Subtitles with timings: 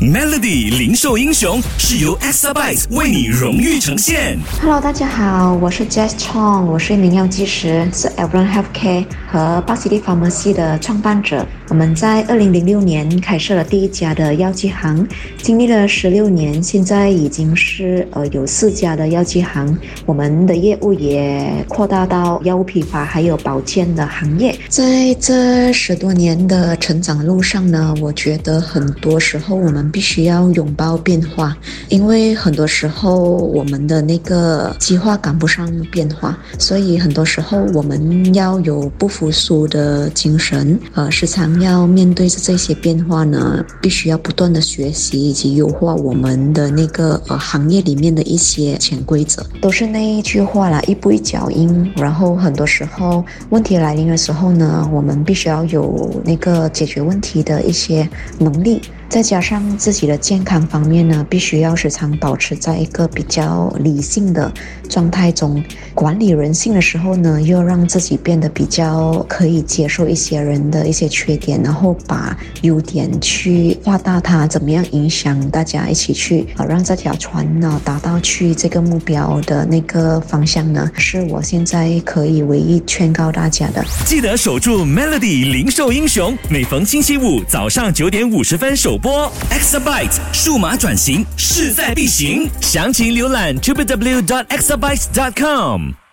[0.00, 4.38] Melody 零售英雄是由 Exabyte 为你荣誉呈现。
[4.58, 11.46] Hello，大家好，我是 Jess Chong，我是一名药剂师，是 Everon Healthcare 和 b a c i t y Pharmacy 的创办者。
[11.68, 15.06] 我们在二零零六年开设了第一家的药剂行，
[15.40, 19.78] 经历了十六年，现在已经是呃有四家的药剂行。
[20.04, 24.52] 我们的业务也扩大到药物批发还有保健的行业。
[24.68, 31.56] 在这十多年的成长路上呢，我觉得很多时候我们必须要拥抱变化，
[31.88, 51.92] 因为很多时候我们的那个计划赶不上变化，所以很多时候我们要有不复苏的精神，呃，时常要面对着这些变化呢，必须要不断的学习以及优化我们的那个呃行业里面的一些潜规则，都是那一句话啦，一步一脚印。
[51.96, 58.80] 然后很多时候问题来临的时候呢，我们必须要有那个解决问题的一些能力。
[59.10, 64.50] 再加上自己的健康方面呢，必须要时常保持在一个比较理性的
[64.90, 65.62] 状态中，
[65.94, 83.84] 管理人性的时候呢，又要让自己变得比较可以接受一些人的一些缺点，然后把优点去放大它，怎么样影响大家一起去啊，让这条船呢达到去这个目标的那个方向呢，是我现在可以唯一劝告大家的。
[84.04, 89.30] 记得守住 Melody 零售英雄，每逢星期五早上九点五十分首播。
[89.50, 96.09] Exabyte 数码转型势在必行，详情浏览 www.xb Metabytes.com.